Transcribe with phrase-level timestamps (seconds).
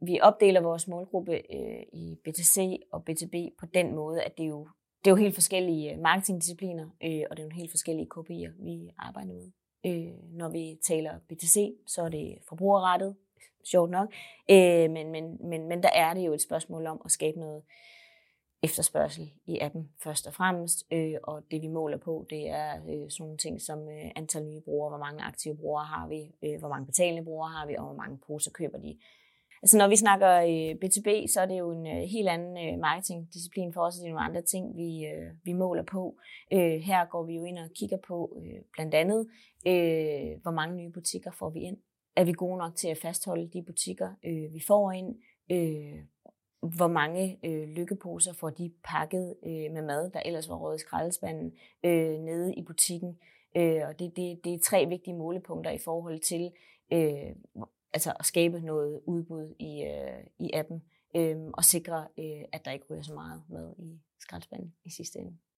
[0.00, 4.48] vi opdeler vores målgruppe øh, i BTC og BTB på den måde, at det er
[4.48, 4.68] jo,
[5.04, 8.64] det er jo helt forskellige øh, marketingdiscipliner, øh, og det er jo helt forskellige KPI'er,
[8.64, 9.50] vi arbejder med.
[9.86, 13.16] Øh, når vi taler BTC, så er det forbrugerrettet,
[13.64, 14.12] sjovt nok,
[14.50, 17.62] øh, men, men, men, men der er det jo et spørgsmål om at skabe noget
[18.62, 23.10] efterspørgsel i appen først og fremmest, øh, og det vi måler på, det er øh,
[23.10, 26.58] sådan nogle ting som øh, antal nye brugere, hvor mange aktive brugere har vi, øh,
[26.58, 28.98] hvor mange betalende brugere har vi, og hvor mange poser køber de.
[29.62, 32.78] Altså når vi snakker øh, B2B, så er det jo en øh, helt anden øh,
[32.78, 35.06] marketingdisciplin for os, og det er nogle andre ting, vi,
[35.44, 36.16] vi måler på.
[36.88, 38.36] Her går vi jo ind og kigger på
[38.72, 39.26] blandt andet,
[40.42, 41.76] hvor mange nye butikker får vi ind.
[42.16, 44.08] Er vi gode nok til at fastholde de butikker,
[44.52, 45.14] vi får ind?
[46.76, 50.78] Hvor mange øh, lykkeposer får de pakket øh, med mad, der ellers var råd i
[50.78, 51.52] skraldespanden,
[51.84, 53.18] øh, nede i butikken.
[53.56, 56.52] Øh, og det, det, det er tre vigtige målepunkter i forhold til
[56.92, 60.82] øh, altså at skabe noget udbud i, øh, i appen,
[61.16, 65.18] øh, og sikre, øh, at der ikke ryger så meget med i skraldespanden i sidste
[65.18, 65.36] ende.